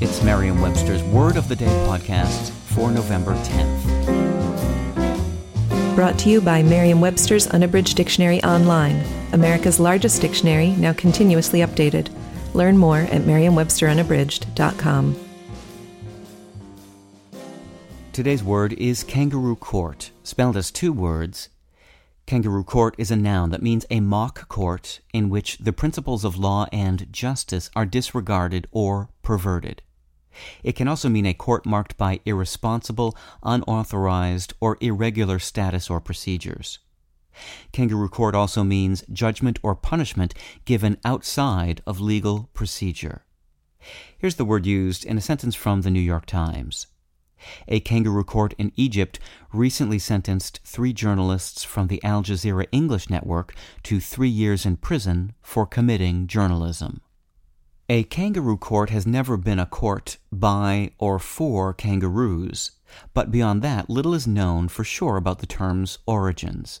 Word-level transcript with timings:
It's 0.00 0.24
Merriam-Webster's 0.24 1.04
Word 1.04 1.36
of 1.36 1.46
the 1.46 1.54
Day 1.54 1.66
podcast 1.86 2.50
for 2.50 2.90
November 2.90 3.32
10th. 3.44 3.84
Brought 5.94 6.18
to 6.18 6.28
you 6.30 6.40
by 6.40 6.64
Merriam 6.64 7.00
Webster's 7.00 7.46
Unabridged 7.46 7.96
Dictionary 7.96 8.42
Online, 8.42 9.04
America's 9.32 9.78
largest 9.78 10.20
dictionary, 10.20 10.70
now 10.70 10.92
continuously 10.94 11.60
updated. 11.60 12.08
Learn 12.54 12.76
more 12.76 13.02
at 13.02 13.24
merriam-websterunabridged.com. 13.24 15.16
Today's 18.12 18.42
word 18.42 18.72
is 18.72 19.04
kangaroo 19.04 19.54
court, 19.54 20.10
spelled 20.24 20.56
as 20.56 20.72
two 20.72 20.92
words. 20.92 21.50
Kangaroo 22.26 22.64
court 22.64 22.94
is 22.96 23.10
a 23.10 23.16
noun 23.16 23.50
that 23.50 23.62
means 23.62 23.84
a 23.90 24.00
mock 24.00 24.48
court 24.48 25.00
in 25.12 25.28
which 25.28 25.58
the 25.58 25.72
principles 25.72 26.24
of 26.24 26.38
law 26.38 26.66
and 26.72 27.12
justice 27.12 27.70
are 27.76 27.84
disregarded 27.84 28.66
or 28.70 29.10
perverted. 29.22 29.82
It 30.62 30.72
can 30.72 30.88
also 30.88 31.08
mean 31.08 31.26
a 31.26 31.34
court 31.34 31.66
marked 31.66 31.96
by 31.96 32.20
irresponsible, 32.24 33.16
unauthorized, 33.42 34.54
or 34.58 34.78
irregular 34.80 35.38
status 35.38 35.90
or 35.90 36.00
procedures. 36.00 36.78
Kangaroo 37.72 38.08
court 38.08 38.34
also 38.34 38.64
means 38.64 39.04
judgment 39.12 39.58
or 39.62 39.74
punishment 39.74 40.34
given 40.64 40.98
outside 41.04 41.82
of 41.86 42.00
legal 42.00 42.48
procedure. 42.54 43.24
Here's 44.16 44.36
the 44.36 44.44
word 44.44 44.66
used 44.66 45.04
in 45.04 45.18
a 45.18 45.20
sentence 45.20 45.54
from 45.54 45.82
the 45.82 45.90
New 45.90 46.00
York 46.00 46.26
Times. 46.26 46.86
A 47.68 47.80
kangaroo 47.80 48.24
court 48.24 48.54
in 48.58 48.72
Egypt 48.76 49.18
recently 49.52 49.98
sentenced 49.98 50.60
three 50.64 50.92
journalists 50.92 51.64
from 51.64 51.88
the 51.88 52.02
Al 52.02 52.22
Jazeera 52.22 52.66
English 52.72 53.10
network 53.10 53.54
to 53.82 54.00
three 54.00 54.28
years 54.28 54.64
in 54.64 54.76
prison 54.76 55.32
for 55.42 55.66
committing 55.66 56.26
journalism. 56.26 57.00
A 57.88 58.04
kangaroo 58.04 58.56
court 58.56 58.88
has 58.90 59.06
never 59.06 59.36
been 59.36 59.58
a 59.58 59.66
court 59.66 60.16
by 60.32 60.92
or 60.98 61.18
for 61.18 61.74
kangaroos, 61.74 62.70
but 63.12 63.30
beyond 63.30 63.60
that, 63.60 63.90
little 63.90 64.14
is 64.14 64.26
known 64.26 64.68
for 64.68 64.84
sure 64.84 65.16
about 65.16 65.40
the 65.40 65.46
term's 65.46 65.98
origins. 66.06 66.80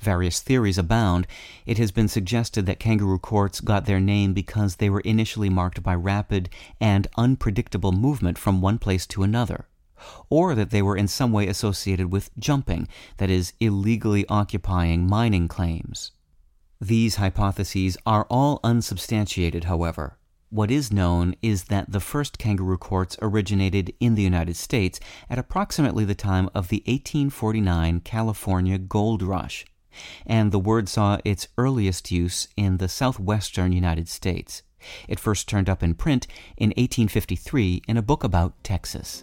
Various 0.00 0.40
theories 0.40 0.78
abound. 0.78 1.26
It 1.64 1.78
has 1.78 1.92
been 1.92 2.08
suggested 2.08 2.66
that 2.66 2.80
kangaroo 2.80 3.18
courts 3.18 3.60
got 3.60 3.84
their 3.84 4.00
name 4.00 4.32
because 4.32 4.76
they 4.76 4.90
were 4.90 5.00
initially 5.00 5.48
marked 5.48 5.82
by 5.82 5.94
rapid 5.94 6.48
and 6.80 7.06
unpredictable 7.16 7.92
movement 7.92 8.36
from 8.36 8.60
one 8.60 8.78
place 8.78 9.06
to 9.08 9.22
another, 9.22 9.68
or 10.28 10.54
that 10.54 10.70
they 10.70 10.82
were 10.82 10.96
in 10.96 11.08
some 11.08 11.32
way 11.32 11.46
associated 11.46 12.12
with 12.12 12.30
jumping, 12.38 12.88
that 13.18 13.30
is, 13.30 13.52
illegally 13.60 14.26
occupying 14.28 15.06
mining 15.06 15.48
claims. 15.48 16.12
These 16.80 17.16
hypotheses 17.16 17.98
are 18.06 18.26
all 18.30 18.60
unsubstantiated, 18.64 19.64
however. 19.64 20.16
What 20.48 20.70
is 20.70 20.90
known 20.90 21.36
is 21.42 21.64
that 21.64 21.92
the 21.92 22.00
first 22.00 22.38
kangaroo 22.38 22.78
courts 22.78 23.16
originated 23.22 23.94
in 24.00 24.16
the 24.16 24.22
United 24.22 24.56
States 24.56 24.98
at 25.28 25.38
approximately 25.38 26.04
the 26.04 26.14
time 26.14 26.50
of 26.54 26.68
the 26.68 26.82
1849 26.86 28.00
California 28.00 28.78
gold 28.78 29.22
rush, 29.22 29.64
and 30.26 30.50
the 30.50 30.58
word 30.58 30.88
saw 30.88 31.18
its 31.24 31.46
earliest 31.56 32.10
use 32.10 32.48
in 32.56 32.78
the 32.78 32.88
southwestern 32.88 33.70
United 33.70 34.08
States. 34.08 34.62
It 35.06 35.20
first 35.20 35.48
turned 35.48 35.68
up 35.68 35.82
in 35.82 35.94
print 35.94 36.26
in 36.56 36.70
1853 36.70 37.82
in 37.86 37.96
a 37.96 38.02
book 38.02 38.24
about 38.24 38.64
Texas. 38.64 39.22